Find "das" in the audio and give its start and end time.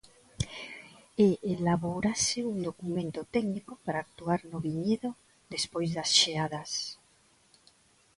5.97-6.09